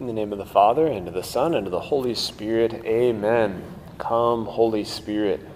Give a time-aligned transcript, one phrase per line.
[0.00, 2.72] In the name of the Father, and of the Son, and of the Holy Spirit,
[2.86, 3.62] amen.
[3.98, 5.46] Come, Holy Spirit.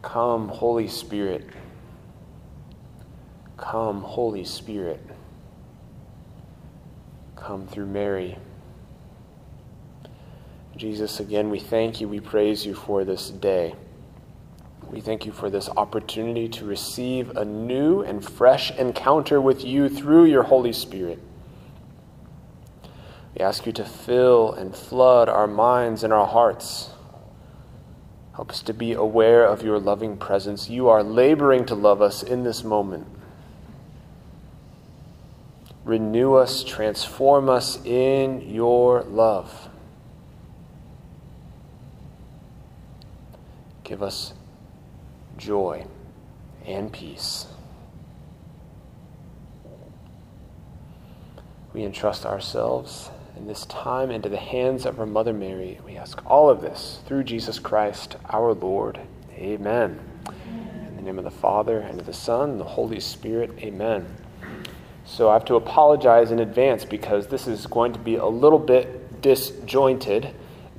[0.00, 1.46] Come, Holy Spirit.
[3.58, 5.06] Come, Holy Spirit.
[7.36, 8.38] Come through Mary.
[10.74, 13.74] Jesus, again, we thank you, we praise you for this day.
[14.90, 19.90] We thank you for this opportunity to receive a new and fresh encounter with you
[19.90, 21.18] through your Holy Spirit.
[23.36, 26.88] We ask you to fill and flood our minds and our hearts.
[28.34, 30.70] Help us to be aware of your loving presence.
[30.70, 33.06] You are laboring to love us in this moment.
[35.84, 39.68] Renew us, transform us in your love.
[43.84, 44.32] Give us
[45.36, 45.84] joy
[46.64, 47.46] and peace.
[51.74, 55.78] We entrust ourselves in this time into the hands of our Mother Mary.
[55.84, 58.98] We ask all of this through Jesus Christ, our Lord.
[59.32, 60.00] Amen.
[60.88, 63.50] In the name of the Father, and of the Son, and the Holy Spirit.
[63.58, 64.06] Amen.
[65.04, 68.58] So I have to apologize in advance because this is going to be a little
[68.58, 70.34] bit disjointed,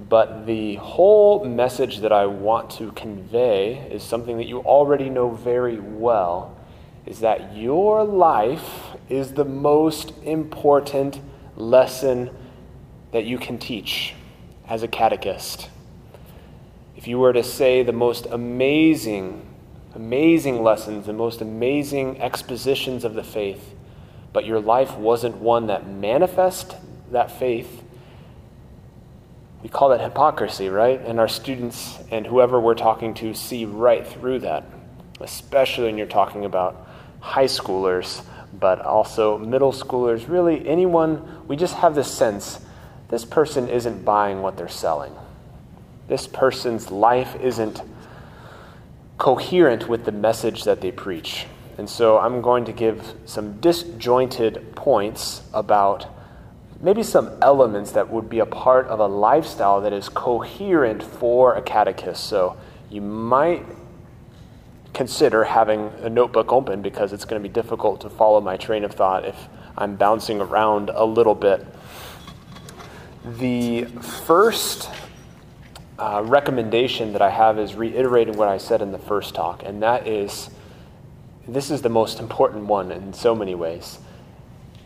[0.10, 5.30] but the whole message that I want to convey is something that you already know
[5.30, 6.58] very well
[7.06, 11.22] is that your life is the most important
[11.56, 12.30] lesson
[13.12, 14.14] that you can teach
[14.68, 15.70] as a catechist.
[16.96, 19.46] If you were to say the most amazing,
[19.96, 23.76] amazing lessons, the most amazing expositions of the faith,
[24.34, 26.76] but your life wasn't one that manifest
[27.12, 27.84] that faith,
[29.64, 31.02] we call that hypocrisy, right?
[31.02, 34.66] And our students and whoever we're talking to see right through that,
[35.20, 36.88] especially when you're talking about
[37.20, 38.24] high schoolers,
[38.60, 41.44] but also middle schoolers, really anyone.
[41.48, 42.60] We just have this sense
[43.10, 45.14] this person isn't buying what they're selling.
[46.08, 47.82] This person's life isn't
[49.18, 51.46] coherent with the message that they preach.
[51.78, 56.08] And so I'm going to give some disjointed points about
[56.82, 61.56] maybe some elements that would be a part of a lifestyle that is coherent for
[61.56, 62.24] a catechist.
[62.24, 62.58] So
[62.90, 63.66] you might
[64.94, 68.84] consider having a notebook open because it's going to be difficult to follow my train
[68.84, 69.36] of thought if
[69.78, 71.66] I'm bouncing around a little bit.
[73.36, 74.90] The first
[76.00, 79.84] uh, recommendation that I have is reiterating what I said in the first talk, and
[79.84, 80.50] that is
[81.46, 84.00] this is the most important one in so many ways.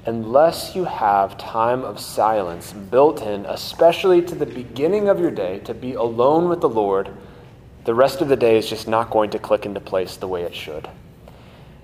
[0.07, 5.59] Unless you have time of silence built in, especially to the beginning of your day,
[5.59, 7.09] to be alone with the Lord,
[7.85, 10.41] the rest of the day is just not going to click into place the way
[10.41, 10.89] it should.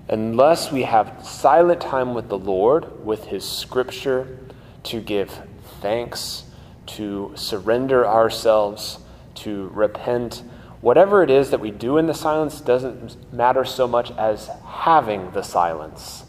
[0.08, 4.38] Unless we have silent time with the Lord, with His Scripture,
[4.84, 5.40] to give
[5.80, 6.44] thanks,
[6.88, 8.98] to surrender ourselves,
[9.36, 10.42] to repent.
[10.80, 15.30] Whatever it is that we do in the silence doesn't matter so much as having
[15.32, 16.24] the silence.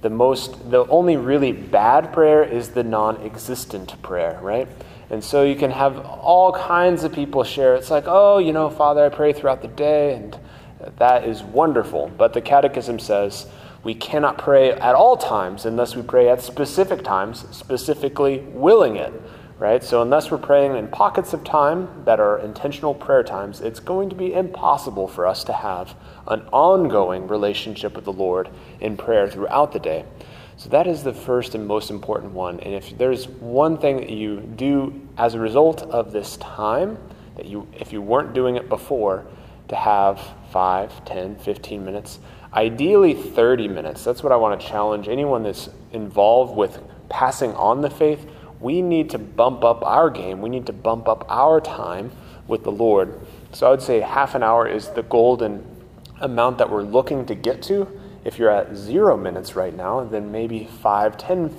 [0.00, 4.68] The most the only really bad prayer is the non-existent prayer, right?
[5.10, 7.74] And so you can have all kinds of people share.
[7.74, 10.38] It's like, "Oh, you know, Father, I pray throughout the day and
[10.98, 13.46] that is wonderful." But the catechism says
[13.82, 19.12] we cannot pray at all times unless we pray at specific times, specifically willing it
[19.58, 19.82] right?
[19.82, 24.08] So, unless we're praying in pockets of time that are intentional prayer times, it's going
[24.10, 25.96] to be impossible for us to have
[26.28, 28.48] an ongoing relationship with the Lord
[28.80, 30.04] in prayer throughout the day.
[30.56, 32.60] So, that is the first and most important one.
[32.60, 36.98] And if there's one thing that you do as a result of this time,
[37.36, 39.26] that you, if you weren't doing it before,
[39.68, 40.20] to have
[40.50, 42.20] 5, 10, 15 minutes,
[42.54, 44.02] ideally 30 minutes.
[44.02, 46.80] That's what I want to challenge anyone that's involved with
[47.10, 48.26] passing on the faith
[48.60, 50.40] we need to bump up our game.
[50.40, 52.10] We need to bump up our time
[52.46, 53.20] with the Lord.
[53.52, 55.64] So I would say half an hour is the golden
[56.20, 57.86] amount that we're looking to get to.
[58.24, 61.54] If you're at zero minutes right now, then maybe five, ten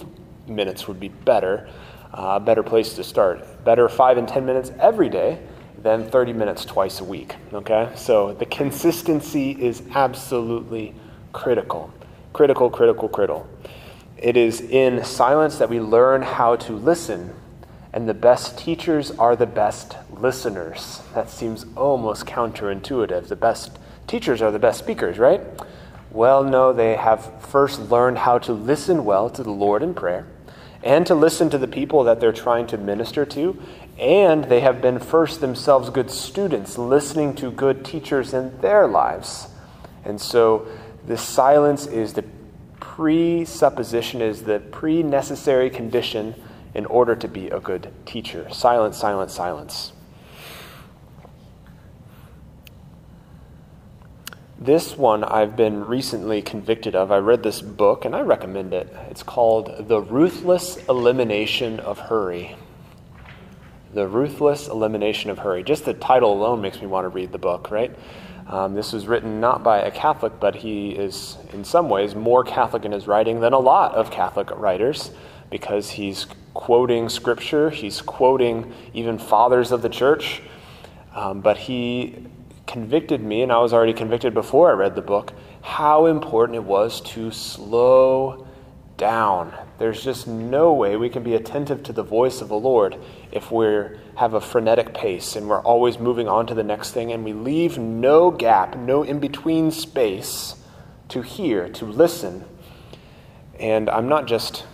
[0.47, 1.69] minutes would be better.
[2.13, 3.63] A uh, better place to start.
[3.63, 5.39] Better five and ten minutes every day
[5.81, 7.35] than 30 minutes twice a week.
[7.53, 7.89] Okay?
[7.95, 10.93] So the consistency is absolutely
[11.31, 11.93] critical.
[12.33, 13.47] Critical, critical, critical.
[14.21, 17.33] It is in silence that we learn how to listen,
[17.93, 21.01] and the best teachers are the best listeners.
[21.13, 23.29] That seems almost counterintuitive.
[23.29, 25.39] The best teachers are the best speakers, right?
[26.11, 30.27] Well, no, they have first learned how to listen well to the Lord in prayer
[30.83, 33.61] and to listen to the people that they're trying to minister to.
[33.97, 39.47] And they have been first themselves good students, listening to good teachers in their lives.
[40.03, 40.67] And so
[41.05, 42.25] this silence is the
[42.79, 46.35] presupposition is the pre necessary condition
[46.73, 48.47] in order to be a good teacher.
[48.51, 49.93] Silence, silence, silence.
[54.61, 57.13] This one I've been recently convicted of.
[57.13, 58.93] I read this book and I recommend it.
[59.09, 62.57] It's called The Ruthless Elimination of Hurry.
[63.93, 65.63] The Ruthless Elimination of Hurry.
[65.63, 67.97] Just the title alone makes me want to read the book, right?
[68.49, 72.43] Um, this was written not by a Catholic, but he is, in some ways, more
[72.43, 75.11] Catholic in his writing than a lot of Catholic writers
[75.51, 76.25] because he's
[76.55, 80.41] quoting scripture, he's quoting even fathers of the church.
[81.13, 82.25] Um, but he
[82.65, 86.63] convicted me, and I was already convicted before I read the book, how important it
[86.63, 88.47] was to slow
[88.99, 89.51] down.
[89.79, 92.97] There's just no way we can be attentive to the voice of the Lord
[93.31, 93.65] if we
[94.15, 97.33] have a frenetic pace and we're always moving on to the next thing and we
[97.33, 100.55] leave no gap, no in between space
[101.07, 102.45] to hear, to listen.
[103.59, 104.65] And I'm not just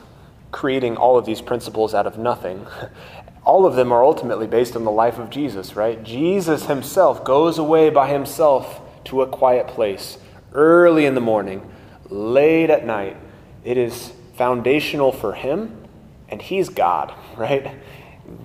[0.51, 2.67] creating all of these principles out of nothing.
[3.45, 6.03] All of them are ultimately based on the life of Jesus, right?
[6.03, 10.17] Jesus himself goes away by himself to a quiet place
[10.51, 11.69] early in the morning,
[12.09, 13.17] late at night.
[13.65, 15.87] It is foundational for him,
[16.29, 17.75] and he's God, right?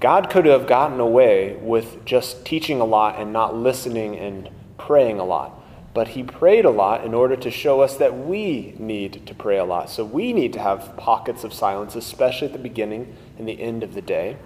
[0.00, 5.20] God could have gotten away with just teaching a lot and not listening and praying
[5.20, 5.56] a lot.
[5.92, 9.58] But he prayed a lot in order to show us that we need to pray
[9.58, 9.90] a lot.
[9.90, 13.82] So we need to have pockets of silence, especially at the beginning and the end
[13.82, 14.36] of the day.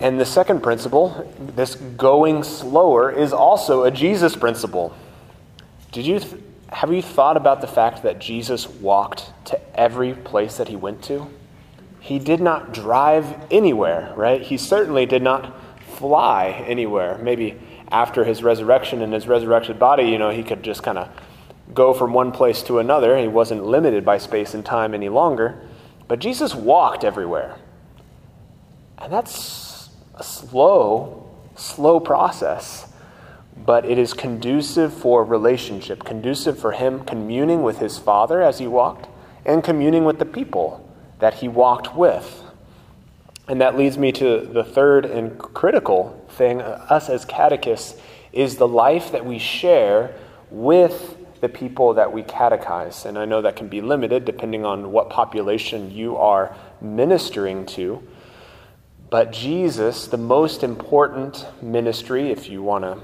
[0.00, 4.92] And the second principle, this going slower, is also a Jesus principle.
[5.92, 10.56] Did you th- have you thought about the fact that Jesus walked to every place
[10.56, 11.28] that he went to?
[12.00, 14.42] He did not drive anywhere, right?
[14.42, 15.54] He certainly did not
[15.96, 17.18] fly anywhere.
[17.18, 17.58] Maybe
[17.90, 21.08] after his resurrection and his resurrected body, you know, he could just kind of
[21.72, 23.16] go from one place to another.
[23.18, 25.60] He wasn't limited by space and time any longer.
[26.08, 27.56] But Jesus walked everywhere.
[28.98, 32.92] And that's a slow, slow process
[33.64, 38.66] but it is conducive for relationship, conducive for him communing with his Father as he
[38.66, 39.08] walked,
[39.44, 40.88] and communing with the people
[41.18, 42.42] that he walked with.
[43.48, 48.00] And that leads me to the third and critical thing, us as catechists,
[48.32, 50.14] is the life that we share
[50.50, 53.04] with the people that we catechize.
[53.04, 58.02] And I know that can be limited depending on what population you are ministering to.
[59.10, 62.98] But Jesus, the most important ministry, if you want to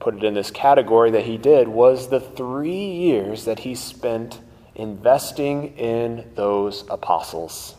[0.00, 4.40] put it in this category that he did was the three years that he spent
[4.74, 7.74] investing in those apostles.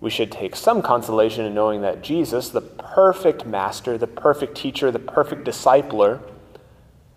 [0.00, 4.90] We should take some consolation in knowing that Jesus, the perfect master, the perfect teacher,
[4.90, 6.20] the perfect discipler,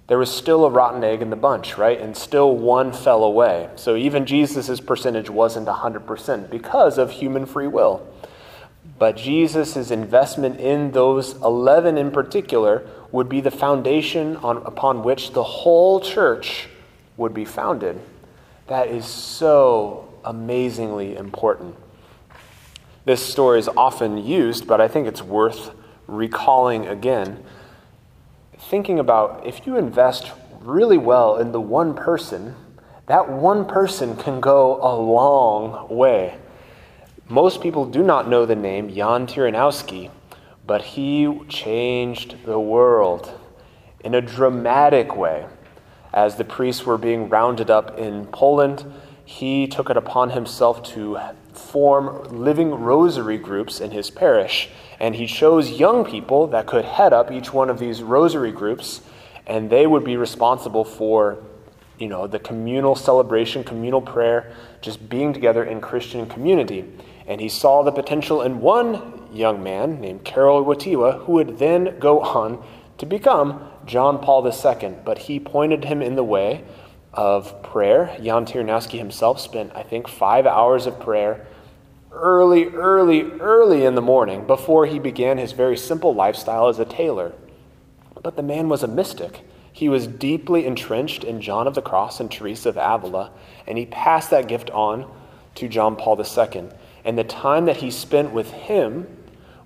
[0.07, 1.99] there was still a rotten egg in the bunch, right?
[1.99, 3.69] And still one fell away.
[3.77, 8.05] So even Jesus' percentage wasn't 100% because of human free will.
[8.99, 15.31] But Jesus' investment in those 11 in particular would be the foundation on, upon which
[15.31, 16.67] the whole church
[17.15, 18.01] would be founded.
[18.67, 21.75] That is so amazingly important.
[23.05, 25.71] This story is often used, but I think it's worth
[26.07, 27.43] recalling again.
[28.57, 30.31] Thinking about if you invest
[30.61, 32.55] really well in the one person,
[33.05, 36.37] that one person can go a long way.
[37.29, 40.09] Most people do not know the name Jan Tyranowski,
[40.65, 43.31] but he changed the world
[43.99, 45.45] in a dramatic way.
[46.13, 48.85] As the priests were being rounded up in Poland,
[49.25, 51.17] he took it upon himself to
[51.53, 54.69] form living rosary groups in his parish.
[54.99, 59.01] And he chose young people that could head up each one of these rosary groups,
[59.47, 61.43] and they would be responsible for
[61.99, 66.85] you know, the communal celebration, communal prayer, just being together in Christian community
[67.27, 71.97] and he saw the potential in one young man named Karol Wojtyła, who would then
[71.99, 72.63] go on
[72.97, 74.95] to become John Paul II.
[75.05, 76.63] But he pointed him in the way
[77.13, 78.15] of prayer.
[78.21, 81.47] Jan Tyranowski himself spent, I think, five hours of prayer
[82.11, 86.85] early, early, early in the morning before he began his very simple lifestyle as a
[86.85, 87.33] tailor.
[88.21, 89.41] But the man was a mystic.
[89.73, 93.31] He was deeply entrenched in John of the Cross and Teresa of Avila,
[93.67, 95.11] and he passed that gift on
[95.55, 96.69] to John Paul II.
[97.03, 99.07] And the time that he spent with him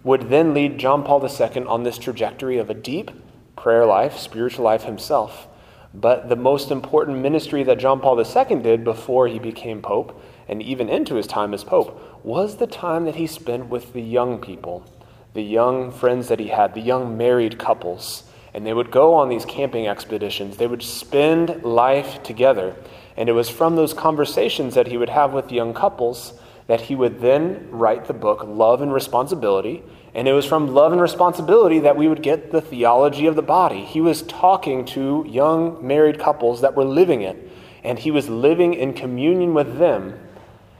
[0.03, 3.11] would then lead John Paul II on this trajectory of a deep
[3.57, 5.47] prayer life, spiritual life himself.
[5.93, 10.61] But the most important ministry that John Paul II did before he became Pope, and
[10.61, 14.39] even into his time as Pope, was the time that he spent with the young
[14.39, 14.85] people,
[15.33, 18.23] the young friends that he had, the young married couples.
[18.57, 20.57] And they would go on these camping expeditions.
[20.57, 22.75] They would spend life together.
[23.15, 26.33] And it was from those conversations that he would have with young couples
[26.65, 29.83] that he would then write the book Love and Responsibility.
[30.15, 33.43] And it was from love and responsibility that we would get the theology of the
[33.43, 33.85] body.
[33.85, 37.51] He was talking to young married couples that were living it,
[37.83, 40.19] and he was living in communion with them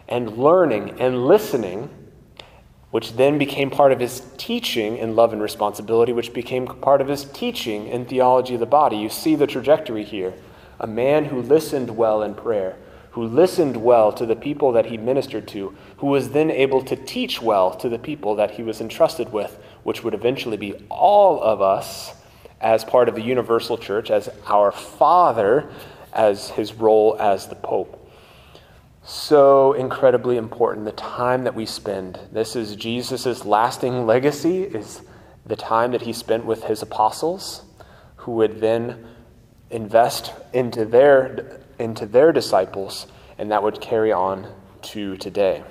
[0.08, 1.92] and learning and listening,
[2.92, 7.08] which then became part of his teaching in love and responsibility, which became part of
[7.08, 8.98] his teaching in theology of the body.
[8.98, 10.34] You see the trajectory here.
[10.80, 12.78] A man who listened well in prayer
[13.18, 16.96] who listened well to the people that he ministered to, who was then able to
[16.96, 21.42] teach well to the people that he was entrusted with, which would eventually be all
[21.42, 22.14] of us
[22.62, 25.68] as part of the universal church, as our Father,
[26.14, 28.07] as his role as the Pope.
[29.10, 32.20] So incredibly important the time that we spend.
[32.34, 35.02] This is Jesus' lasting legacy, is
[35.46, 37.64] the time that he spent with his apostles,
[38.18, 39.08] who would then
[39.72, 45.64] invest into their into their disciples, and that would carry on to today.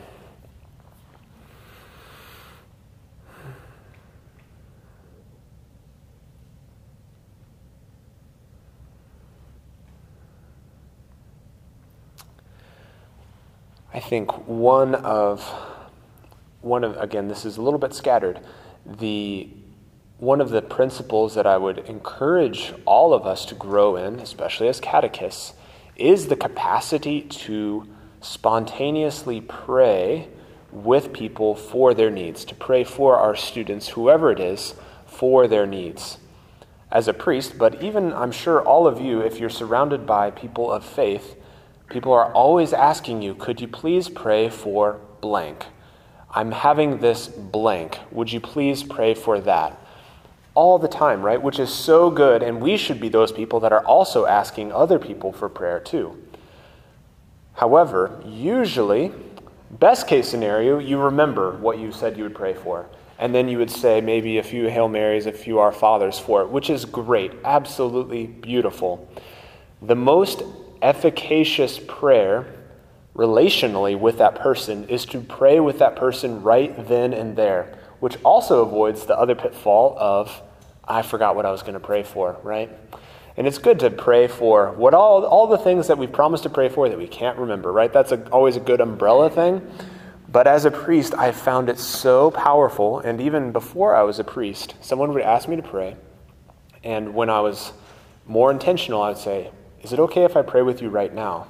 [13.93, 15.43] I think one of
[16.61, 18.40] one of again this is a little bit scattered
[18.85, 19.49] the
[20.19, 24.69] one of the principles that I would encourage all of us to grow in especially
[24.69, 25.55] as catechists
[25.97, 27.87] is the capacity to
[28.21, 30.28] spontaneously pray
[30.73, 34.75] with people for their needs, to pray for our students, whoever it is,
[35.07, 36.19] for their needs.
[36.90, 40.71] As a priest, but even I'm sure all of you, if you're surrounded by people
[40.71, 41.37] of faith,
[41.88, 45.66] people are always asking you, could you please pray for blank?
[46.31, 47.99] I'm having this blank.
[48.11, 49.81] Would you please pray for that?
[50.57, 51.40] all the time, right?
[51.40, 54.99] Which is so good, and we should be those people that are also asking other
[54.99, 56.21] people for prayer too.
[57.52, 59.12] However, usually,
[59.71, 62.87] best case scenario, you remember what you said you would pray for.
[63.19, 66.43] And then you would say maybe a few Hail Marys, a few Our Fathers for
[66.43, 69.09] it, which is great, absolutely beautiful.
[69.83, 70.43] The most
[70.83, 72.54] efficacious prayer
[73.14, 78.16] relationally with that person is to pray with that person right then and there, which
[78.23, 80.42] also avoids the other pitfall of
[80.87, 82.71] I forgot what I was going to pray for, right?
[83.37, 86.50] And it's good to pray for what all, all the things that we promised to
[86.50, 87.92] pray for that we can't remember, right?
[87.92, 89.68] That's a, always a good umbrella thing.
[90.28, 93.00] But as a priest, I found it so powerful.
[93.00, 95.97] And even before I was a priest, someone would ask me to pray.
[96.85, 97.73] And when I was
[98.26, 99.50] more intentional, I would say,
[99.87, 101.47] Is it okay if I pray with you right now?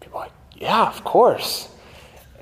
[0.00, 1.70] People are like, Yeah, of course.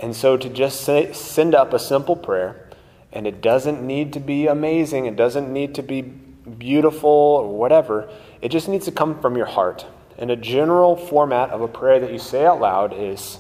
[0.01, 2.69] And so to just say, send up a simple prayer,
[3.13, 8.11] and it doesn't need to be amazing, it doesn't need to be beautiful or whatever.
[8.43, 9.87] It just needs to come from your heart.
[10.19, 13.39] And a general format of a prayer that you say out loud is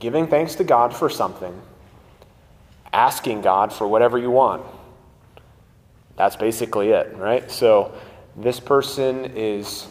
[0.00, 1.62] giving thanks to God for something,
[2.92, 4.66] asking God for whatever you want.
[6.16, 7.48] That's basically it, right?
[7.48, 7.94] So
[8.34, 9.86] this person is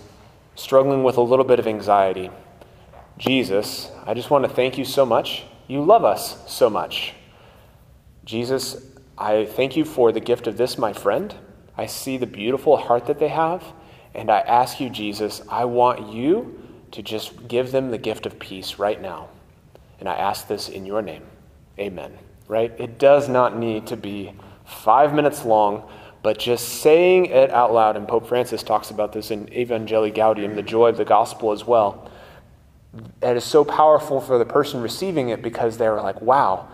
[0.55, 2.31] struggling with a little bit of anxiety.
[3.17, 5.43] Jesus, I just want to thank you so much.
[5.67, 7.13] You love us so much.
[8.25, 8.85] Jesus,
[9.17, 11.33] I thank you for the gift of this, my friend.
[11.77, 13.63] I see the beautiful heart that they have,
[14.13, 16.59] and I ask you, Jesus, I want you
[16.91, 19.29] to just give them the gift of peace right now.
[19.99, 21.23] And I ask this in your name.
[21.79, 22.17] Amen.
[22.47, 22.73] Right?
[22.79, 24.33] It does not need to be
[24.65, 25.89] five minutes long,
[26.25, 30.55] but just saying it out loud, and Pope Francis talks about this in Evangelii Gaudium,
[30.55, 32.09] the joy of the gospel as well.
[33.21, 36.67] It is so powerful for the person receiving it because they're like, wow,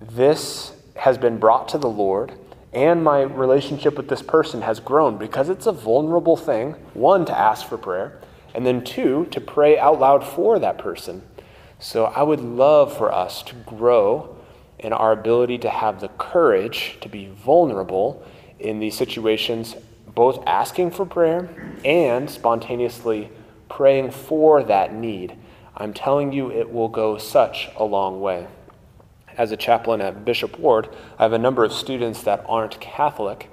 [0.00, 2.32] this has been brought to the Lord
[2.72, 7.38] and my relationship with this person has grown because it's a vulnerable thing, one, to
[7.38, 8.18] ask for prayer,
[8.54, 11.20] and then two, to pray out loud for that person.
[11.78, 14.34] So I would love for us to grow
[14.78, 18.24] in our ability to have the courage to be vulnerable
[18.58, 19.76] in these situations,
[20.14, 21.48] both asking for prayer
[21.84, 23.30] and spontaneously
[23.68, 25.36] praying for that need.
[25.76, 28.48] I'm telling you, it will go such a long way
[29.38, 33.48] as a chaplain at Bishop Ward, I have a number of students that aren't Catholic.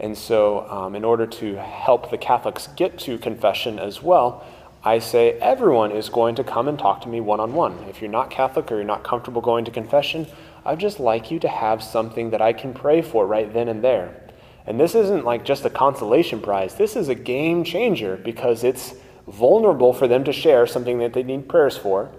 [0.00, 4.44] And so, um, in order to help the Catholics get to confession as well,
[4.84, 7.78] I say everyone is going to come and talk to me one on one.
[7.88, 10.26] If you're not Catholic or you're not comfortable going to confession,
[10.64, 13.82] I'd just like you to have something that I can pray for right then and
[13.82, 14.27] there.
[14.68, 18.94] And this isn't like just a consolation prize, this is a game changer because it's
[19.26, 22.10] vulnerable for them to share something that they need prayers for.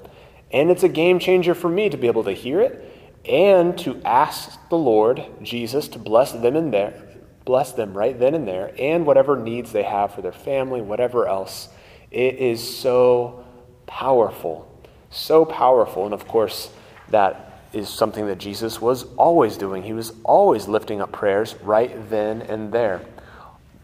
[0.51, 2.91] And it's a game changer for me to be able to hear it
[3.23, 6.99] and to ask the Lord Jesus to bless them in there,
[7.45, 11.27] bless them right then and there, and whatever needs they have for their family, whatever
[11.27, 11.69] else.
[12.09, 13.45] It is so
[13.85, 14.67] powerful,
[15.11, 16.71] so powerful, and of course
[17.09, 19.83] that is something that Jesus was always doing.
[19.83, 23.01] He was always lifting up prayers right then and there.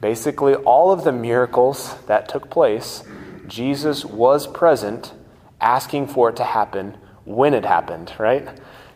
[0.02, 3.04] Basically, all of the miracles that took place,
[3.48, 5.14] Jesus was present,
[5.62, 8.48] asking for it to happen when it happened, right?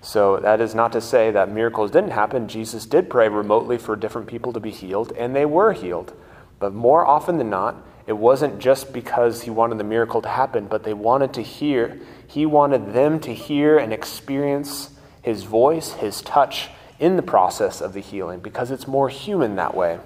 [0.01, 2.47] So that is not to say that miracles didn't happen.
[2.47, 6.13] Jesus did pray remotely for different people to be healed, and they were healed.
[6.59, 7.75] But more often than not,
[8.09, 11.99] it wasn't just because he wanted the miracle to happen, but they wanted to hear,
[12.25, 14.89] he wanted them to hear and experience
[15.21, 19.75] his voice, his touch in the process of the healing, because it's more human that
[19.75, 19.99] way.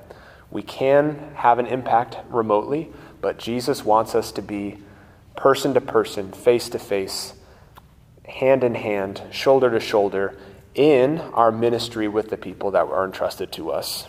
[0.51, 2.91] We can have an impact remotely,
[3.21, 4.79] but Jesus wants us to be
[5.37, 7.35] person to person, face to face
[8.25, 10.37] hand in hand, shoulder to shoulder,
[10.75, 14.07] in our ministry with the people that are entrusted to us.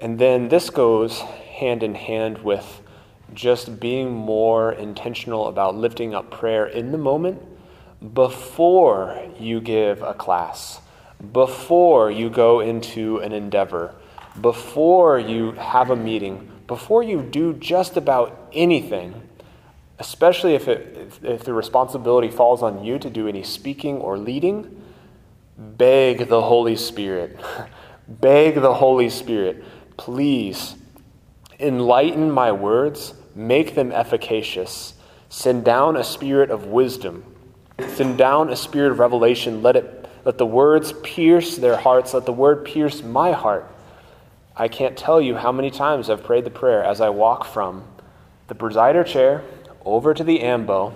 [0.00, 2.82] And then this goes hand in hand with
[3.34, 7.40] just being more intentional about lifting up prayer in the moment
[8.14, 10.80] before you give a class,
[11.32, 13.94] before you go into an endeavor,
[14.40, 19.28] before you have a meeting, before you do just about anything
[20.00, 24.18] especially if, it, if, if the responsibility falls on you to do any speaking or
[24.18, 24.82] leading,
[25.56, 27.38] beg the Holy Spirit.
[28.08, 29.62] beg the Holy Spirit,
[30.00, 30.76] please
[31.58, 34.94] enlighten my words, make them efficacious.
[35.28, 37.22] Send down a spirit of wisdom.
[37.90, 39.62] Send down a spirit of revelation.
[39.62, 42.14] Let it let the words pierce their hearts.
[42.14, 43.70] Let the word pierce my heart.
[44.56, 47.84] I can't tell you how many times I've prayed the prayer as I walk from
[48.48, 49.42] the presider chair
[49.84, 50.94] over to the ambo,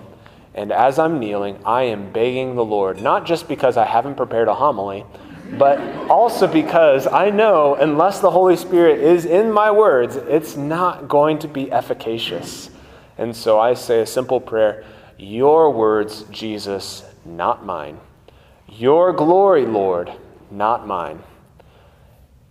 [0.55, 4.47] and as I'm kneeling, I am begging the Lord, not just because I haven't prepared
[4.47, 5.05] a homily,
[5.53, 11.07] but also because I know unless the Holy Spirit is in my words, it's not
[11.07, 12.69] going to be efficacious.
[13.17, 14.83] And so I say a simple prayer
[15.17, 17.99] Your words, Jesus, not mine.
[18.67, 20.11] Your glory, Lord,
[20.51, 21.23] not mine.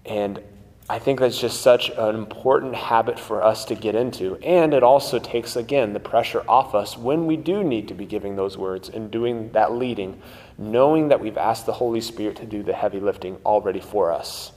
[0.06, 0.40] And
[0.88, 4.36] I think that's just such an important habit for us to get into.
[4.36, 8.04] And it also takes, again, the pressure off us when we do need to be
[8.04, 10.20] giving those words and doing that leading,
[10.56, 14.52] knowing that we've asked the Holy Spirit to do the heavy lifting already for us.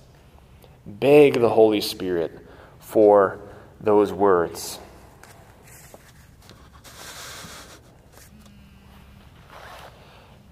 [0.86, 2.40] Beg the Holy Spirit
[2.80, 3.40] for
[3.82, 4.80] those words.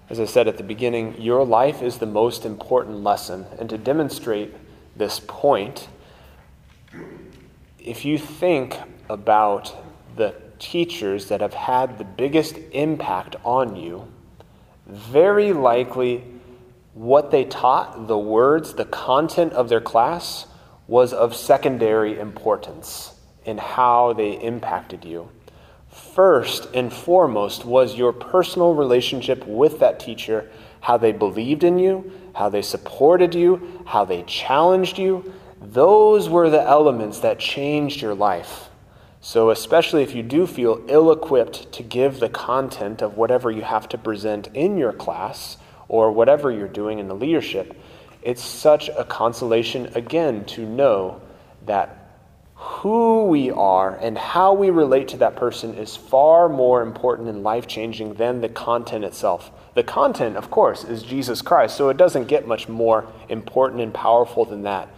[0.08, 3.46] As I said at the beginning, your life is the most important lesson.
[3.58, 4.54] And to demonstrate
[4.96, 5.88] this point,
[7.78, 8.76] if you think
[9.08, 9.74] about
[10.16, 14.06] the teachers that have had the biggest impact on you,
[14.86, 16.24] very likely
[16.94, 20.46] what they taught, the words, the content of their class,
[20.86, 25.28] was of secondary importance in how they impacted you.
[25.88, 32.12] First and foremost was your personal relationship with that teacher, how they believed in you,
[32.34, 35.32] how they supported you, how they challenged you.
[35.60, 38.68] Those were the elements that changed your life.
[39.20, 43.62] So, especially if you do feel ill equipped to give the content of whatever you
[43.62, 45.56] have to present in your class
[45.88, 47.76] or whatever you're doing in the leadership,
[48.22, 51.20] it's such a consolation again to know
[51.64, 52.06] that
[52.56, 57.42] who we are and how we relate to that person is far more important and
[57.42, 59.50] life changing than the content itself.
[59.74, 63.92] The content, of course, is Jesus Christ, so it doesn't get much more important and
[63.92, 64.88] powerful than that.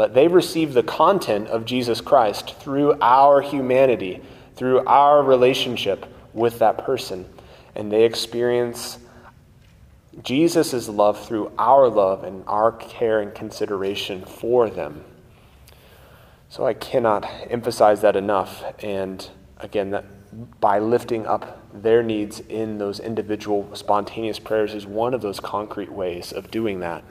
[0.00, 4.22] But they receive the content of Jesus Christ through our humanity,
[4.56, 7.28] through our relationship with that person.
[7.74, 8.96] And they experience
[10.22, 15.04] Jesus' love through our love and our care and consideration for them.
[16.48, 18.64] So I cannot emphasize that enough.
[18.82, 20.06] And again, that
[20.62, 25.92] by lifting up their needs in those individual spontaneous prayers is one of those concrete
[25.92, 27.04] ways of doing that.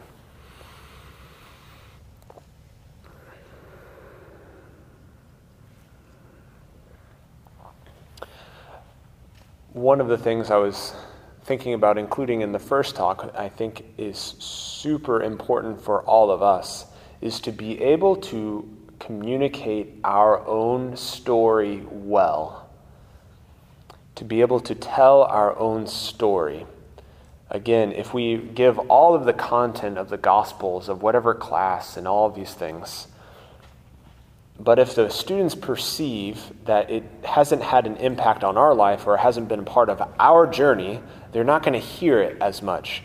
[9.80, 10.94] One of the things I was
[11.44, 16.44] thinking about including in the first talk, I think is super important for all of
[16.44, 16.86] us,
[17.22, 22.70] is to be able to communicate our own story well
[24.20, 26.66] to be able to tell our own story.
[27.50, 32.06] Again, if we give all of the content of the Gospels, of whatever class, and
[32.06, 33.08] all of these things,
[34.60, 39.16] but if the students perceive that it hasn't had an impact on our life or
[39.16, 43.02] hasn't been part of our journey, they're not going to hear it as much.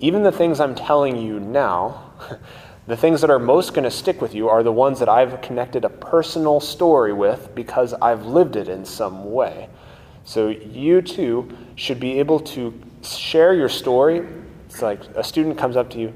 [0.00, 2.12] Even the things I'm telling you now,
[2.88, 5.40] the things that are most going to stick with you are the ones that I've
[5.40, 9.68] connected a personal story with because I've lived it in some way.
[10.24, 14.26] So you too should be able to share your story.
[14.66, 16.12] It's like a student comes up to you.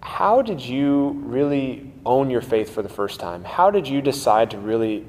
[0.00, 3.44] How did you really own your faith for the first time?
[3.44, 5.06] How did you decide to really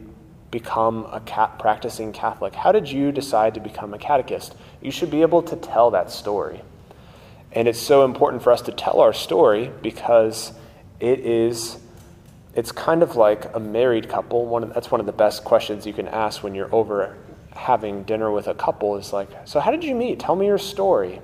[0.52, 2.56] become a cat, practicing Catholic?
[2.56, 4.56] How did you decide to become a catechist?
[4.82, 6.62] You should be able to tell that story.
[7.52, 10.54] And it's so important for us to tell our story because
[11.00, 11.80] it is
[12.56, 14.46] it's kind of like a married couple.
[14.46, 17.16] One of, that's one of the best questions you can ask when you're over
[17.52, 20.20] having dinner with a couple is like, so how did you meet?
[20.20, 21.22] Tell me your story.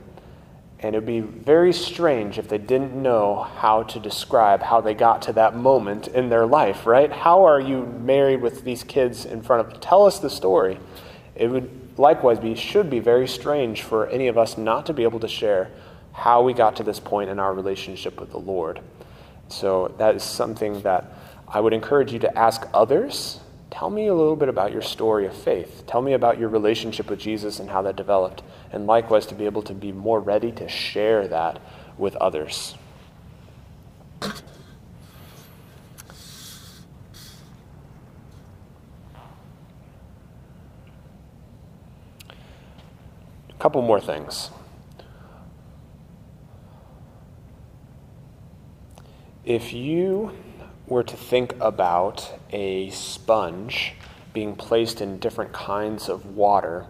[0.85, 4.93] And it would be very strange if they didn't know how to describe how they
[4.93, 7.11] got to that moment in their life, right?
[7.11, 9.79] How are you married with these kids in front of?
[9.79, 10.77] Tell us the story.
[11.33, 15.01] It would likewise be should be very strange for any of us not to be
[15.01, 15.71] able to share
[16.13, 18.79] how we got to this point in our relationship with the Lord.
[19.47, 21.11] So that is something that
[21.47, 23.39] I would encourage you to ask others.
[23.71, 25.83] Tell me a little bit about your story of faith.
[25.85, 28.41] Tell me about your relationship with Jesus and how that developed.
[28.71, 31.59] And likewise, to be able to be more ready to share that
[31.97, 32.75] with others.
[34.21, 34.33] A
[43.59, 44.51] couple more things.
[49.43, 50.31] If you
[50.87, 53.93] were to think about a sponge
[54.33, 56.85] being placed in different kinds of water,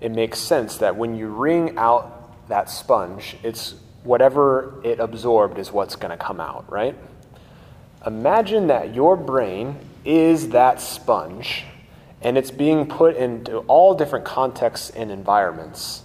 [0.00, 5.70] it makes sense that when you wring out that sponge, it's whatever it absorbed is
[5.70, 6.96] what's going to come out, right?
[8.06, 11.64] Imagine that your brain is that sponge
[12.22, 16.02] and it's being put into all different contexts and environments.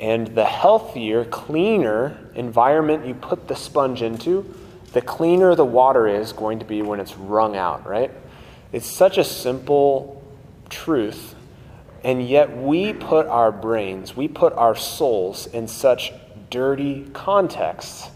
[0.00, 4.54] And the healthier, cleaner environment you put the sponge into,
[4.92, 8.10] the cleaner the water is going to be when it's wrung out, right?
[8.72, 10.22] It's such a simple
[10.68, 11.34] truth,
[12.04, 16.12] and yet we put our brains, we put our souls in such
[16.50, 18.10] dirty contexts,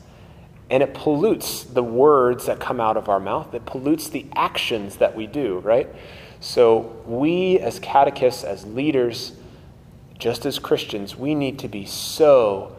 [0.70, 4.96] and it pollutes the words that come out of our mouth, it pollutes the actions
[4.96, 5.88] that we do, right?
[6.40, 9.32] So, we as catechists, as leaders,
[10.18, 12.74] just as Christians, we need to be so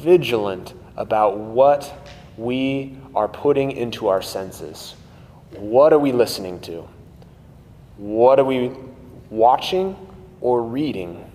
[0.00, 4.94] vigilant about what we are putting into our senses.
[5.50, 6.88] What are we listening to?
[7.96, 8.70] What are we
[9.28, 9.96] watching
[10.40, 11.28] or reading?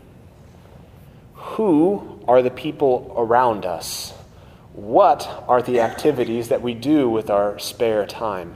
[1.34, 4.12] Who are the people around us?
[4.72, 8.56] What are the activities that we do with our spare time?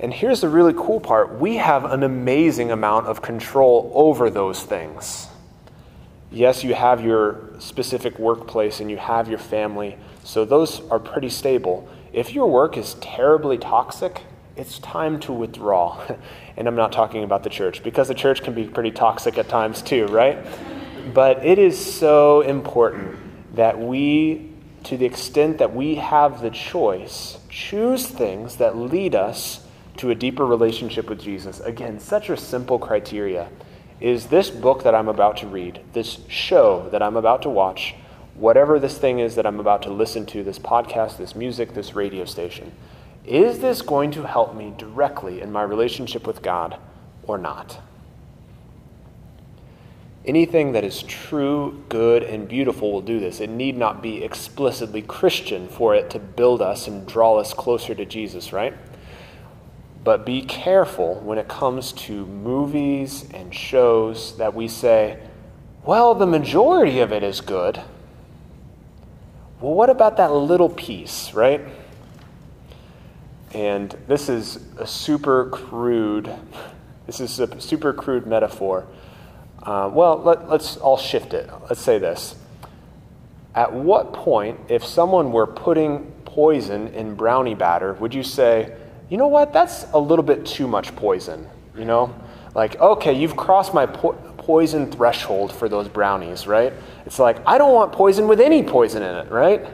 [0.00, 4.64] And here's the really cool part we have an amazing amount of control over those
[4.64, 5.28] things.
[6.32, 11.28] Yes, you have your specific workplace and you have your family, so those are pretty
[11.28, 11.88] stable.
[12.16, 14.22] If your work is terribly toxic,
[14.56, 16.02] it's time to withdraw.
[16.56, 19.50] and I'm not talking about the church, because the church can be pretty toxic at
[19.50, 20.38] times too, right?
[21.12, 23.18] But it is so important
[23.54, 24.50] that we,
[24.84, 29.66] to the extent that we have the choice, choose things that lead us
[29.98, 31.60] to a deeper relationship with Jesus.
[31.60, 33.50] Again, such a simple criteria.
[34.00, 37.94] Is this book that I'm about to read, this show that I'm about to watch,
[38.38, 41.94] whatever this thing is that I'm about to listen to, this podcast, this music, this
[41.94, 42.72] radio station,
[43.24, 46.78] is this going to help me directly in my relationship with God
[47.24, 47.80] or not?
[50.24, 53.40] Anything that is true, good, and beautiful will do this.
[53.40, 57.94] It need not be explicitly Christian for it to build us and draw us closer
[57.94, 58.74] to Jesus, right?
[60.02, 65.18] But be careful when it comes to movies and shows that we say,
[65.84, 67.80] well, the majority of it is good
[69.60, 71.62] well, what about that little piece, right?
[73.52, 76.30] And this is a super crude,
[77.06, 78.86] this is a super crude metaphor.
[79.62, 81.50] Uh, well, let, us all shift it.
[81.62, 82.36] Let's say this.
[83.54, 88.76] At what point, if someone were putting poison in brownie batter, would you say,
[89.08, 91.48] you know what, that's a little bit too much poison?
[91.76, 92.14] You know?
[92.54, 96.72] Like, okay, you've crossed my po- poison threshold for those brownies, right?
[97.04, 99.66] It's like, I don't want poison with any poison in it, right?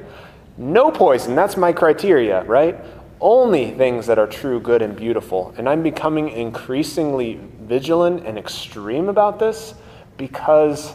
[0.57, 2.81] No poison, that's my criteria, right?
[3.21, 5.55] Only things that are true, good, and beautiful.
[5.59, 9.75] And I'm becoming increasingly vigilant and extreme about this
[10.17, 10.95] because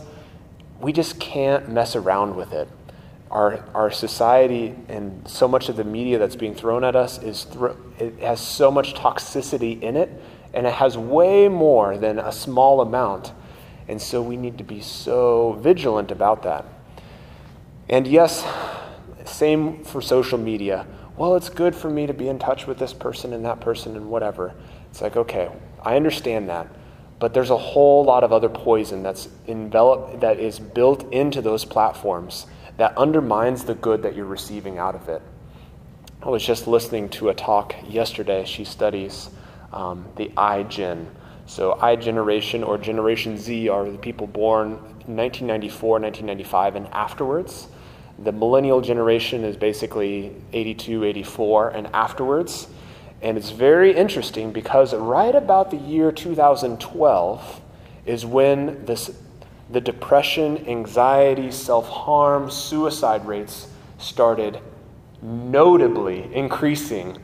[0.82, 2.68] we just can't mess around with it.
[3.30, 7.46] Our, our society and so much of the media that's being thrown at us is
[8.00, 10.10] it has so much toxicity in it
[10.56, 13.34] and it has way more than a small amount
[13.88, 16.66] and so we need to be so vigilant about that.
[17.90, 18.46] And yes,
[19.26, 20.86] same for social media.
[21.16, 23.96] Well, it's good for me to be in touch with this person and that person
[23.96, 24.54] and whatever.
[24.92, 25.50] It's like, okay,
[25.82, 26.68] I understand that.
[27.20, 31.66] But there's a whole lot of other poison that's enveloped, that is built into those
[31.66, 32.46] platforms
[32.78, 35.22] that undermines the good that you're receiving out of it.
[36.22, 38.46] I was just listening to a talk yesterday.
[38.46, 39.30] She studies
[39.74, 41.08] um, the iGen.
[41.48, 44.72] So, I generation or Generation Z are the people born
[45.08, 47.70] 1994, 1995, and afterwards.
[48.20, 52.68] The millennial generation is basically 82, 84, and afterwards.
[53.22, 57.62] And it's very interesting because right about the year 2012
[58.06, 59.18] is when this,
[59.70, 64.60] the depression, anxiety, self harm, suicide rates started
[65.22, 67.18] notably increasing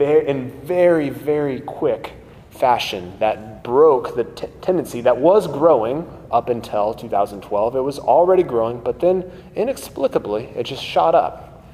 [0.00, 2.14] in very, very quick
[2.60, 7.74] fashion that broke the t- tendency that was growing up until 2012.
[7.74, 11.64] It was already growing, but then inexplicably it just shot up.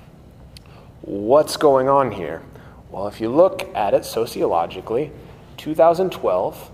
[1.03, 2.42] What's going on here?
[2.90, 5.11] Well, if you look at it sociologically,
[5.57, 6.70] 2012,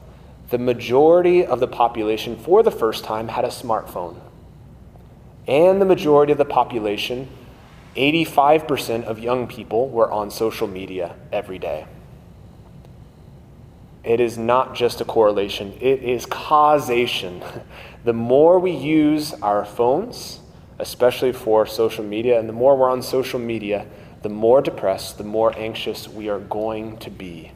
[0.51, 4.20] the majority of the population for the first time had a smartphone.
[5.48, 7.29] And the majority of the population,
[7.96, 11.87] 85% of young people, were on social media every day.
[14.05, 17.43] It is not just a correlation, it is causation.
[18.05, 20.41] The more we use our phones,
[20.81, 23.87] especially for social media, and the more we're on social media,
[24.23, 27.53] the more depressed, the more anxious we are going to be.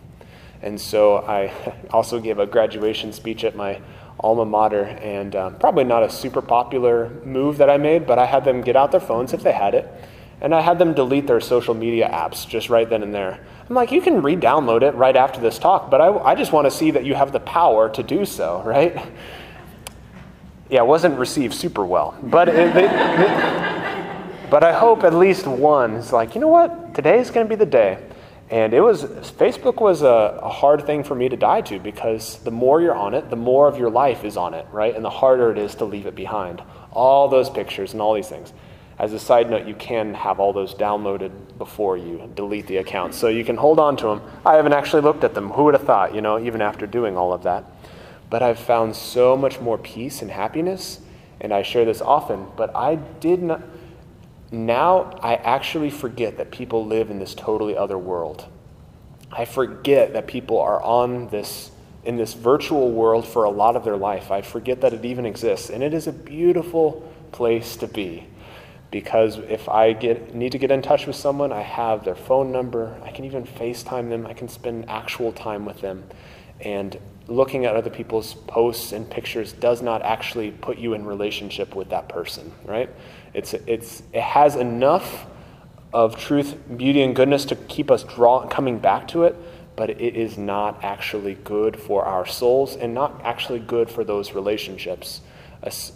[0.62, 1.52] And so I
[1.90, 3.80] also gave a graduation speech at my
[4.20, 8.26] alma mater, and um, probably not a super popular move that I made, but I
[8.26, 9.92] had them get out their phones if they had it,
[10.40, 13.38] and I had them delete their social media apps just right then and there.
[13.68, 16.52] I'm like, you can re download it right after this talk, but I, I just
[16.52, 18.94] want to see that you have the power to do so, right?
[20.68, 22.16] Yeah, it wasn't received super well.
[22.22, 22.74] But, it,
[24.50, 26.94] but I hope at least one is like, you know what?
[26.94, 27.98] Today is going to be the day.
[28.48, 32.38] And it was, Facebook was a, a hard thing for me to die to because
[32.38, 34.94] the more you're on it, the more of your life is on it, right?
[34.94, 36.62] And the harder it is to leave it behind.
[36.92, 38.52] All those pictures and all these things.
[38.98, 43.14] As a side note, you can have all those downloaded before you delete the account.
[43.14, 44.22] So you can hold on to them.
[44.44, 45.50] I haven't actually looked at them.
[45.50, 47.64] Who would have thought, you know, even after doing all of that?
[48.30, 51.00] But I've found so much more peace and happiness,
[51.40, 53.62] and I share this often, but I did not.
[54.50, 58.46] Now I actually forget that people live in this totally other world.
[59.30, 61.70] I forget that people are on this
[62.04, 64.30] in this virtual world for a lot of their life.
[64.30, 68.24] I forget that it even exists, and it is a beautiful place to be
[68.96, 72.50] because if I get, need to get in touch with someone, I have their phone
[72.50, 72.98] number.
[73.04, 74.26] I can even FaceTime them.
[74.26, 76.04] I can spend actual time with them.
[76.62, 81.76] And looking at other people's posts and pictures does not actually put you in relationship
[81.76, 82.88] with that person, right?
[83.34, 85.26] It's, it's, it has enough
[85.92, 89.36] of truth, beauty, and goodness to keep us draw, coming back to it,
[89.76, 94.32] but it is not actually good for our souls and not actually good for those
[94.32, 95.20] relationships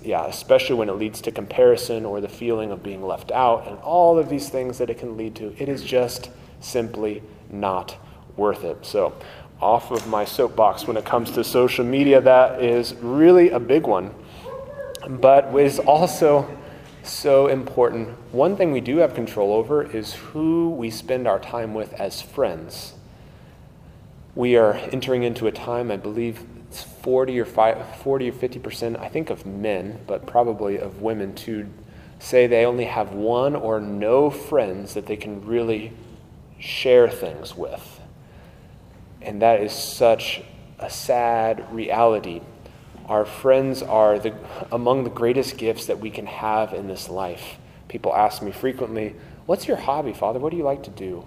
[0.02, 3.78] yeah, especially when it leads to comparison or the feeling of being left out and
[3.78, 5.54] all of these things that it can lead to.
[5.58, 6.30] It is just
[6.60, 7.96] simply not
[8.36, 8.84] worth it.
[8.84, 9.14] So,
[9.60, 13.86] off of my soapbox when it comes to social media, that is really a big
[13.86, 14.14] one,
[15.08, 16.48] but is also
[17.02, 18.08] so important.
[18.32, 22.22] One thing we do have control over is who we spend our time with as
[22.22, 22.94] friends.
[24.34, 29.08] We are entering into a time, I believe, 40 or 40 or 50 percent, I
[29.08, 31.68] think, of men, but probably of women too,
[32.18, 35.92] say they only have one or no friends that they can really
[36.58, 38.00] share things with.
[39.22, 40.42] And that is such
[40.78, 42.40] a sad reality.
[43.06, 44.34] Our friends are the,
[44.70, 47.58] among the greatest gifts that we can have in this life.
[47.88, 50.38] People ask me frequently, What's your hobby, Father?
[50.38, 51.24] What do you like to do?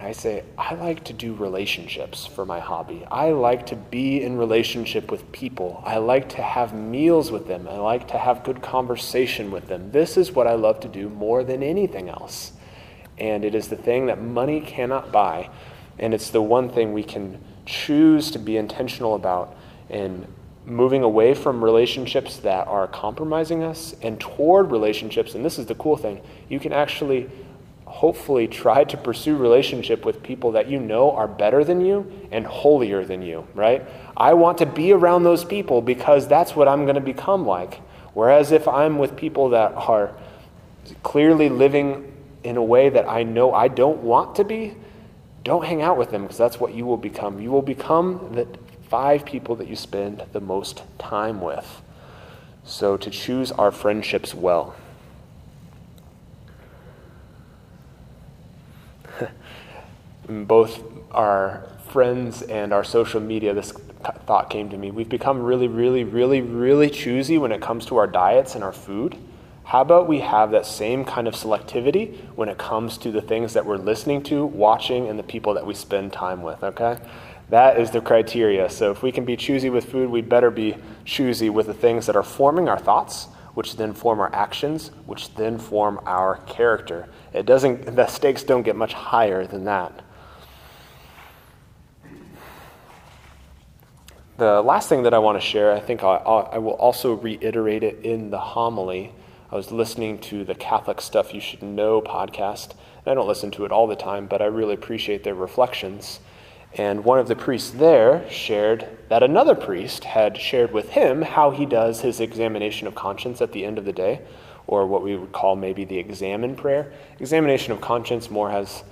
[0.00, 3.04] And I say, I like to do relationships for my hobby.
[3.10, 5.82] I like to be in relationship with people.
[5.84, 7.68] I like to have meals with them.
[7.68, 9.92] I like to have good conversation with them.
[9.92, 12.52] This is what I love to do more than anything else.
[13.18, 15.50] And it is the thing that money cannot buy.
[15.98, 19.54] And it's the one thing we can choose to be intentional about
[19.90, 20.26] in
[20.64, 25.34] moving away from relationships that are compromising us and toward relationships.
[25.34, 27.28] And this is the cool thing you can actually
[27.90, 32.46] hopefully try to pursue relationship with people that you know are better than you and
[32.46, 33.86] holier than you, right?
[34.16, 37.80] I want to be around those people because that's what I'm going to become like.
[38.14, 40.14] Whereas if I'm with people that are
[41.02, 42.12] clearly living
[42.44, 44.76] in a way that I know I don't want to be,
[45.42, 47.40] don't hang out with them because that's what you will become.
[47.40, 48.46] You will become the
[48.88, 51.82] five people that you spend the most time with.
[52.62, 54.76] So to choose our friendships well.
[60.44, 63.72] Both our friends and our social media, this
[64.26, 64.90] thought came to me.
[64.90, 68.72] We've become really, really, really, really choosy when it comes to our diets and our
[68.72, 69.16] food.
[69.64, 73.52] How about we have that same kind of selectivity when it comes to the things
[73.52, 76.98] that we're listening to, watching, and the people that we spend time with, okay?
[77.50, 78.70] That is the criteria.
[78.70, 82.06] So if we can be choosy with food, we'd better be choosy with the things
[82.06, 87.08] that are forming our thoughts, which then form our actions, which then form our character.
[87.32, 90.02] It doesn't the stakes don't get much higher than that.
[94.40, 97.82] The last thing that I want to share, I think I'll, I will also reiterate
[97.82, 99.12] it in the homily,
[99.52, 102.70] I was listening to the Catholic Stuff You Should Know podcast.
[103.04, 106.20] And I don't listen to it all the time, but I really appreciate their reflections.
[106.72, 111.50] And one of the priests there shared that another priest had shared with him how
[111.50, 114.22] he does his examination of conscience at the end of the day,
[114.66, 116.90] or what we would call maybe the examen prayer.
[117.18, 118.84] Examination of conscience more has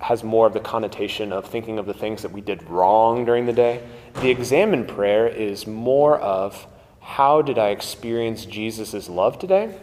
[0.00, 3.46] has more of the connotation of thinking of the things that we did wrong during
[3.46, 3.82] the day.
[4.20, 6.66] The examen prayer is more of
[7.00, 9.74] how did I experience Jesus' love today?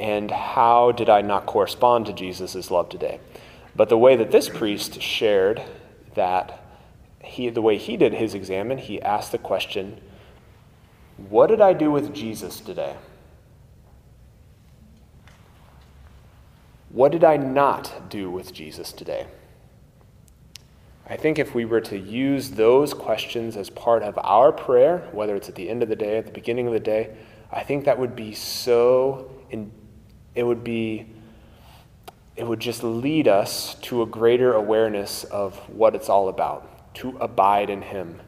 [0.00, 3.20] and how did I not correspond to Jesus' love today?
[3.76, 5.62] But the way that this priest shared
[6.14, 6.58] that
[7.22, 10.00] he, the way he did his examen, he asked the question,
[11.28, 12.96] What did I do with Jesus today?
[16.90, 19.26] What did I not do with Jesus today?
[21.08, 25.34] I think if we were to use those questions as part of our prayer, whether
[25.34, 27.16] it's at the end of the day, at the beginning of the day,
[27.50, 29.72] I think that would be so in,
[30.34, 31.06] it would be
[32.36, 37.16] it would just lead us to a greater awareness of what it's all about to
[37.18, 38.20] abide in him.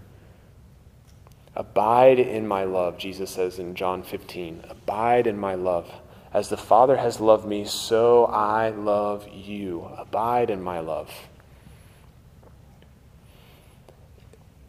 [1.55, 5.93] Abide in my love jesus says in john 15 abide in my love
[6.33, 11.11] as the father has loved me so i love you abide in my love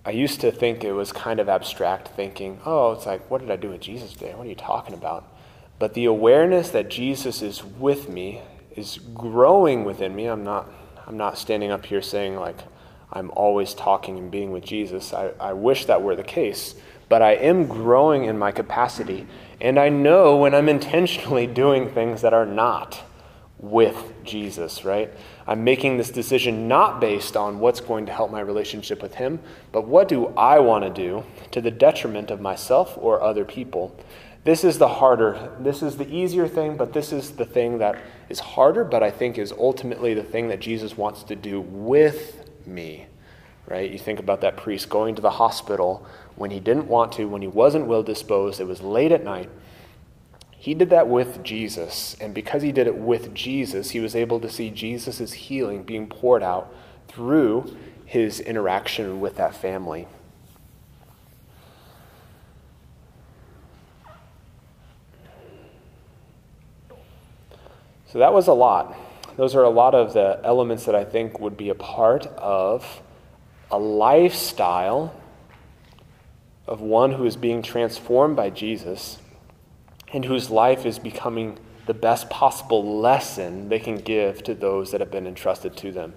[0.05, 3.49] I used to think it was kind of abstract thinking, oh, it's like, what did
[3.49, 4.33] I do with Jesus today?
[4.35, 5.25] What are you talking about?
[5.79, 8.41] But the awareness that Jesus is with me
[8.75, 10.25] is growing within me.
[10.25, 10.69] I'm not,
[11.07, 12.57] I'm not standing up here saying, like,
[13.13, 15.13] I'm always talking and being with Jesus.
[15.13, 16.75] I, I wish that were the case.
[17.07, 19.25] But I am growing in my capacity.
[19.63, 23.01] And I know when I'm intentionally doing things that are not
[23.57, 25.09] with Jesus, right?
[25.47, 29.39] I'm making this decision not based on what's going to help my relationship with Him,
[29.71, 33.95] but what do I want to do to the detriment of myself or other people?
[34.43, 37.97] This is the harder, this is the easier thing, but this is the thing that
[38.27, 42.49] is harder, but I think is ultimately the thing that Jesus wants to do with
[42.67, 43.07] me.
[43.67, 43.89] Right?
[43.89, 47.41] You think about that priest going to the hospital when he didn't want to, when
[47.41, 49.49] he wasn't well disposed, it was late at night.
[50.51, 54.39] He did that with Jesus, and because he did it with Jesus, he was able
[54.39, 56.73] to see Jesus' healing being poured out
[57.07, 60.07] through his interaction with that family.
[68.07, 68.95] So that was a lot.
[69.35, 73.01] Those are a lot of the elements that I think would be a part of
[73.73, 75.11] a lifestyle
[76.67, 79.17] of one who is being transformed by Jesus
[80.13, 81.57] and whose life is becoming
[81.87, 86.13] the best possible lesson they can give to those that have been entrusted to them.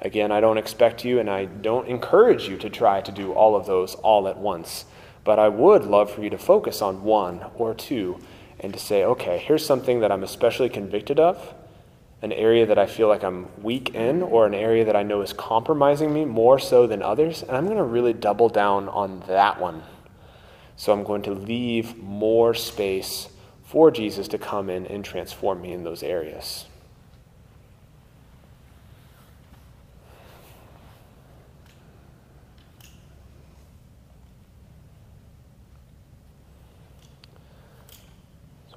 [0.00, 3.56] Again, I don't expect you and I don't encourage you to try to do all
[3.56, 4.84] of those all at once,
[5.24, 8.18] but I would love for you to focus on one or two
[8.60, 11.54] and to say, okay, here's something that I'm especially convicted of,
[12.20, 15.22] an area that I feel like I'm weak in, or an area that I know
[15.22, 19.22] is compromising me more so than others, and I'm going to really double down on
[19.28, 19.82] that one.
[20.76, 23.28] So I'm going to leave more space
[23.62, 26.66] for Jesus to come in and transform me in those areas.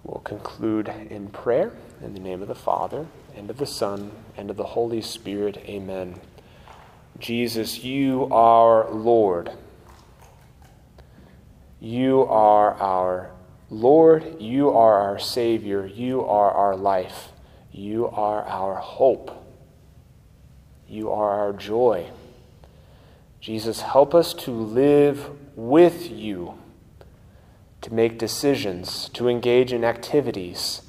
[0.04, 1.72] We'll conclude in prayer
[2.04, 5.58] in the name of the Father, and of the Son, and of the Holy Spirit.
[5.66, 6.20] Amen.
[7.20, 9.52] Jesus, you are Lord.
[11.80, 13.32] You are our
[13.70, 14.42] Lord.
[14.42, 15.86] You are our Savior.
[15.86, 17.30] You are our life.
[17.72, 19.46] You are our hope.
[20.88, 22.08] You are our joy.
[23.40, 26.56] Jesus, help us to live with you
[27.82, 30.84] to make decisions, to engage in activities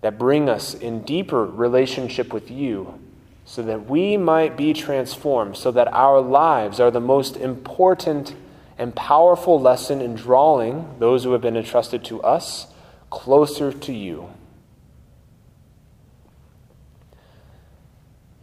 [0.00, 2.98] that bring us in deeper relationship with you,
[3.44, 8.34] so that we might be transformed, so that our lives are the most important
[8.76, 12.68] and powerful lesson in drawing those who have been entrusted to us
[13.10, 14.30] closer to you.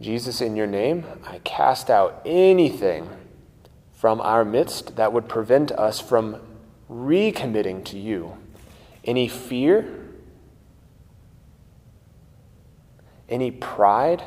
[0.00, 3.08] Jesus, in your name, I cast out anything
[3.94, 6.36] from our midst that would prevent us from
[6.90, 8.36] recommitting to you.
[9.04, 9.95] Any fear?
[13.28, 14.22] Any pride?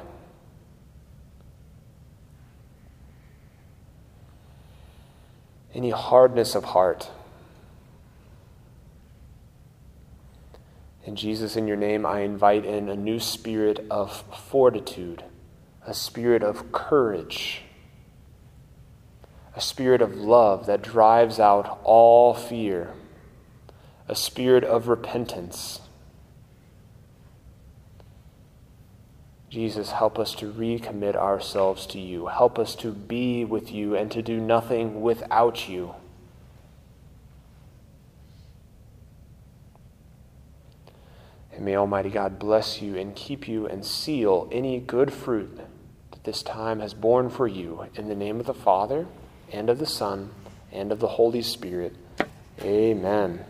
[5.73, 7.09] Any hardness of heart?
[11.05, 15.23] And Jesus, in your name, I invite in a new spirit of fortitude,
[15.85, 17.63] a spirit of courage,
[19.55, 22.93] a spirit of love that drives out all fear,
[24.07, 25.81] a spirit of repentance.
[29.49, 32.27] Jesus, help us to recommit ourselves to you.
[32.27, 35.95] Help us to be with you and to do nothing without you.
[41.51, 45.59] And may Almighty God bless you and keep you and seal any good fruit
[46.11, 47.87] that this time has borne for you.
[47.95, 49.07] In the name of the Father,
[49.51, 50.29] and of the Son,
[50.71, 51.95] and of the Holy Spirit.
[52.61, 53.43] Amen.